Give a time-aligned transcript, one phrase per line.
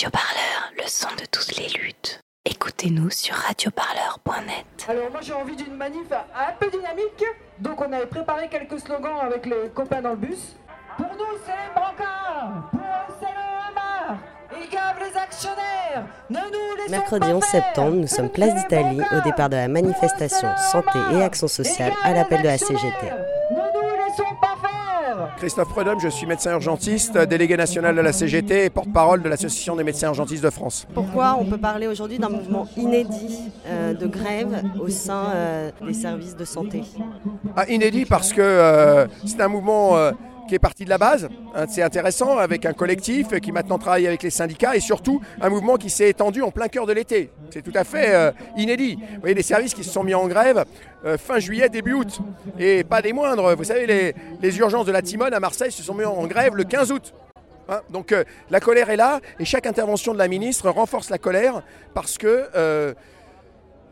[0.00, 2.22] Radio Parleur, le son de toutes les luttes.
[2.46, 4.64] Écoutez-nous sur radioparleur.net.
[4.88, 7.22] Alors moi j'ai envie d'une manif un peu dynamique,
[7.58, 10.56] donc on avait préparé quelques slogans avec les copains dans le bus.
[10.96, 16.90] Pour nous c'est les brancards, pour eux c'est le gavent les actionnaires, ne nous laissons
[16.90, 17.50] Mercredi pas 11 faire.
[17.50, 22.14] septembre, nous sommes place d'Italie au départ de la manifestation Santé et Action sociale à
[22.14, 22.80] l'appel de la CGT.
[23.50, 24.69] Ne nous laissons pas faire.
[25.36, 29.76] Christophe Prudhomme, je suis médecin urgentiste, délégué national de la CGT et porte-parole de l'Association
[29.76, 30.86] des médecins urgentistes de France.
[30.94, 35.94] Pourquoi on peut parler aujourd'hui d'un mouvement inédit euh, de grève au sein euh, des
[35.94, 36.82] services de santé?
[37.56, 39.96] Ah, inédit parce que euh, c'est un mouvement
[40.50, 41.28] qui est parti de la base,
[41.68, 45.76] c'est intéressant, avec un collectif qui maintenant travaille avec les syndicats et surtout un mouvement
[45.76, 47.30] qui s'est étendu en plein cœur de l'été.
[47.50, 48.96] C'est tout à fait euh, inédit.
[48.96, 50.64] Vous voyez des services qui se sont mis en grève
[51.04, 52.18] euh, fin juillet, début août.
[52.58, 53.54] Et pas des moindres.
[53.54, 56.56] Vous savez, les, les urgences de la Timone à Marseille se sont mis en grève
[56.56, 57.14] le 15 août.
[57.68, 61.18] Hein, donc euh, la colère est là et chaque intervention de la ministre renforce la
[61.18, 61.62] colère
[61.94, 62.48] parce que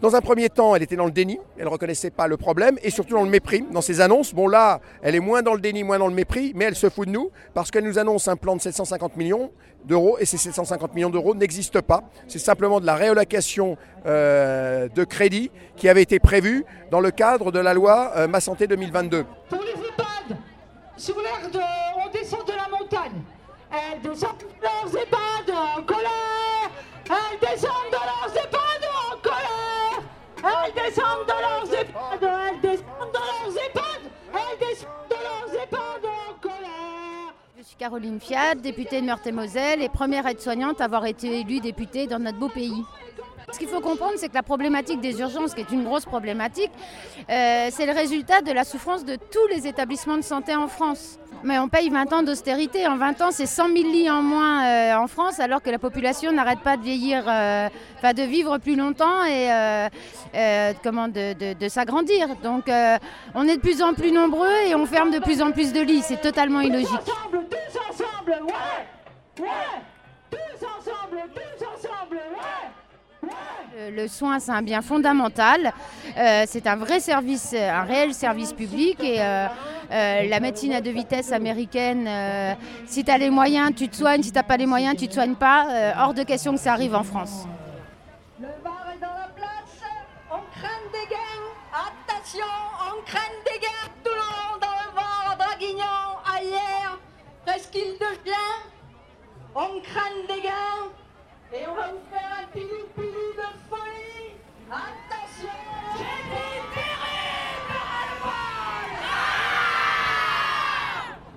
[0.00, 2.78] dans un premier temps, elle était dans le déni, elle ne reconnaissait pas le problème
[2.82, 4.32] et surtout dans le mépris, dans ses annonces.
[4.32, 6.88] Bon là, elle est moins dans le déni, moins dans le mépris, mais elle se
[6.88, 9.50] fout de nous parce qu'elle nous annonce un plan de 750 millions
[9.84, 12.02] d'euros et ces 750 millions d'euros n'existent pas.
[12.28, 13.76] C'est simplement de la réallocation
[14.06, 18.40] euh, de crédit qui avait été prévue dans le cadre de la loi euh, Ma
[18.40, 19.24] Santé 2022.
[19.50, 20.38] Pour les EHPAD,
[20.96, 21.60] sur l'air de...
[22.02, 23.20] On descend de la montagne.
[23.70, 26.70] Elles descendent de leurs EHPAD en colère.
[27.06, 27.99] Elles descendent de
[37.80, 42.38] Caroline Fiat, députée de Meurthe-et-Moselle et première aide-soignante à avoir été élue députée dans notre
[42.38, 42.84] beau pays.
[43.50, 46.70] Ce qu'il faut comprendre, c'est que la problématique des urgences, qui est une grosse problématique,
[47.30, 51.18] euh, c'est le résultat de la souffrance de tous les établissements de santé en France.
[51.42, 52.86] Mais on paye 20 ans d'austérité.
[52.86, 55.78] En 20 ans, c'est 100 000 lits en moins euh, en France, alors que la
[55.78, 57.68] population n'arrête pas de vieillir, euh,
[58.12, 59.48] de vivre plus longtemps et
[60.34, 62.28] de, s'agrandir.
[62.42, 62.70] Donc,
[63.34, 65.80] on est de plus en plus nombreux et on ferme de plus en plus de
[65.80, 66.02] lits.
[66.02, 67.10] C'est totalement illogique.
[68.30, 68.96] Ensemble, tous ensemble,
[69.38, 69.44] ouais.
[69.44, 69.80] Ouais.
[70.30, 73.28] Tous ensemble, tous ensemble, ouais.
[73.28, 73.90] Ouais.
[73.90, 75.72] Le- soin, c'est un bien fondamental.
[76.16, 78.98] Euh, c'est un vrai service, euh, un réel service public.
[79.02, 79.46] Et euh,
[79.90, 82.08] euh, la médecine à deux vitesses américaine,
[82.86, 84.22] si tu as les moyens, tu te soignes.
[84.22, 85.94] Si tu n'as pas les moyens, tu ne te soignes pas.
[85.98, 87.46] Hors de question que ça arrive en France.
[88.40, 89.82] Le bar est dans la place,
[90.30, 91.44] on craint des gains.
[91.72, 92.46] Attention,
[92.80, 93.39] on craint
[99.54, 100.90] On craint des gains.
[101.52, 104.34] Et on va vous faire un pilou pilou de folie.
[104.68, 105.48] Attention.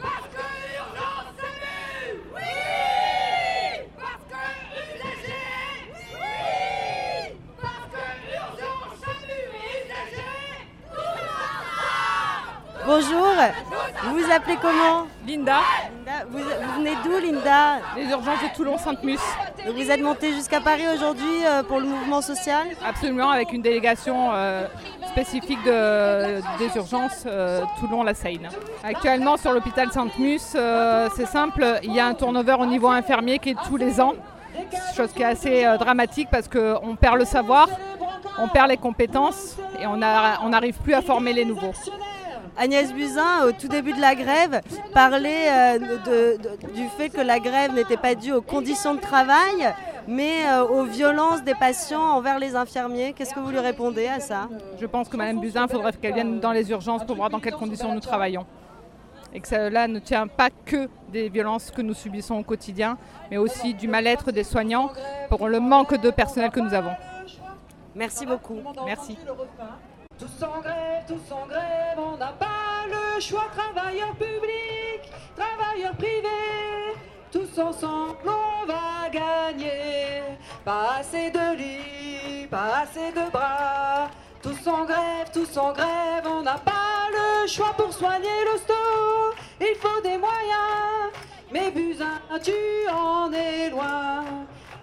[0.00, 1.40] Parce que l'urgence
[2.34, 2.54] Oui
[3.98, 4.44] Parce que
[6.14, 6.30] Oui
[7.60, 9.04] Parce que l'urgence
[9.76, 10.18] UCG
[12.86, 13.32] Bonjour,
[14.04, 15.06] vous vous appelez comment?
[15.26, 15.60] Linda,
[16.32, 17.78] vous, vous venez d'où Linda?
[17.96, 19.18] Les urgences de Toulon-Sainte-Mus.
[19.66, 22.66] Donc, Vous êtes montée jusqu'à Paris aujourd'hui euh, pour le mouvement social?
[22.86, 24.66] Absolument, avec une délégation euh,
[25.08, 28.48] spécifique de- des urgences euh, Toulon-La Seine.
[28.82, 30.56] Actuellement, sur l'hôpital Sainte-Mus,
[31.16, 34.14] c'est simple, il y a un turnover au niveau infirmier qui est tous les ans.
[34.96, 37.68] Chose qui est assez dramatique parce qu'on perd le savoir,
[38.38, 41.72] on perd les compétences et on n'arrive plus à former les nouveaux.
[42.56, 44.60] Agnès Buzyn, au tout début de la grève,
[44.92, 49.00] parlait euh, de- de- du fait que la grève n'était pas due aux conditions de
[49.00, 49.72] travail,
[50.06, 53.14] mais euh, aux violences des patients envers les infirmiers.
[53.14, 54.48] Qu'est-ce que vous lui répondez à ça?
[54.80, 57.40] Je pense que Mme Buzyn, il faudrait qu'elle vienne dans les urgences pour voir dans
[57.40, 58.44] quelles conditions nous travaillons.
[59.34, 62.98] Et que cela ne tient pas que des violences que nous subissons au quotidien,
[63.30, 64.90] mais aussi du mal-être des soignants
[65.30, 66.92] pour le manque de personnel que nous avons.
[67.94, 68.58] Merci beaucoup.
[68.84, 69.16] Merci.
[70.22, 73.46] Tous en grève, tous en grève, on n'a pas le choix.
[73.56, 76.94] Travailleurs publics, travailleurs privés,
[77.32, 80.22] tous ensemble on va gagner.
[80.64, 84.10] Pas assez de lits, pas assez de bras.
[84.40, 88.74] Tous en grève, tous en grève, on n'a pas le choix pour soigner l'hosto.
[89.60, 91.10] Il faut des moyens,
[91.52, 92.52] mais Buzyn, tu
[92.88, 94.22] en es loin.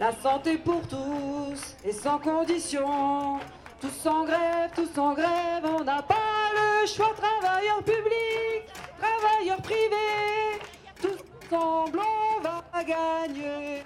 [0.00, 3.38] La santé pour tous et sans condition.
[3.80, 6.16] Tous en grève, tous en grève, on n'a pas
[6.52, 7.12] le choix.
[7.16, 8.66] Travailleurs publics,
[8.98, 10.58] travailleurs privés,
[11.00, 13.84] tous ensemble on va gagner.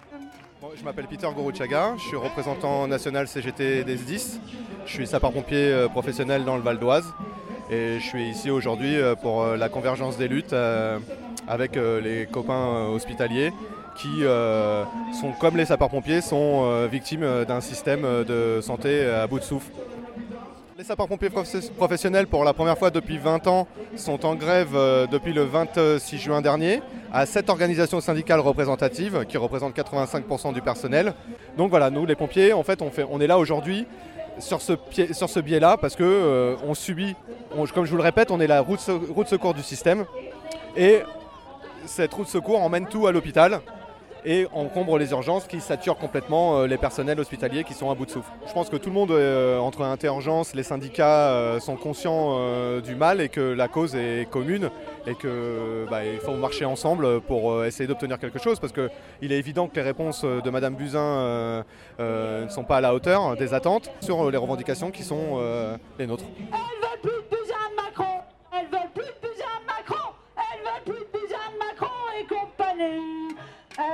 [0.75, 4.41] Je m'appelle Peter Gorouchaga, je suis représentant national CGT des SDIS.
[4.87, 7.05] Je suis sapeur-pompier euh, professionnel dans le Val d'Oise
[7.71, 10.55] et je suis ici aujourd'hui euh, pour euh, la convergence des luttes
[11.47, 13.53] avec les copains hospitaliers
[13.95, 14.85] qui euh,
[15.21, 19.45] sont, comme les sapeurs-pompiers, sont euh, victimes euh, d'un système de santé à bout de
[19.45, 19.71] souffle.
[20.79, 21.31] Les sapeurs-pompiers
[21.77, 24.73] professionnels, pour la première fois depuis 20 ans, sont en grève
[25.13, 31.15] depuis le 26 juin dernier à sept organisations syndicales représentatives qui représentent 85% du personnel.
[31.57, 33.87] Donc voilà, nous les pompiers, en fait, on, est là aujourd'hui
[34.41, 37.15] sur ce, biais-là parce que on subit,
[37.75, 40.05] comme je vous le répète, on est la roue de secours du système
[40.77, 41.03] et
[41.87, 43.61] cette roue de secours emmène tout à l'hôpital
[44.25, 48.07] et encombre les urgences qui saturent complètement euh, les personnels hospitaliers qui sont à bout
[48.07, 48.31] de souffle.
[48.47, 52.81] Je pense que tout le monde, euh, entre Interurgence, les syndicats, euh, sont conscients euh,
[52.81, 54.71] du mal et que la cause est commune
[55.07, 59.69] et que bah, faut marcher ensemble pour essayer d'obtenir quelque chose parce qu'il est évident
[59.69, 61.65] que les réponses de Madame Buzyn
[61.99, 65.41] ne sont pas à la hauteur des attentes sur les revendications qui sont
[65.99, 66.25] les nôtres.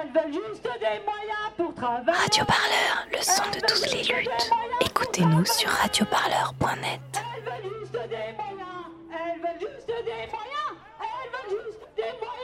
[0.09, 2.11] Elles veulent juste des moyens pour travailler.
[2.13, 4.51] Radio Parleur, le son Elles de toutes les luttes.
[4.81, 7.01] Écoutez-nous sur radioparleur.net.
[7.13, 8.87] Elles veulent juste des moyens.
[9.11, 10.73] Elles veulent juste des moyens.
[11.01, 12.38] Elles veulent juste des moyens.